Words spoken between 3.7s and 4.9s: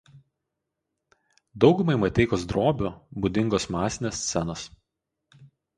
masinės scenos.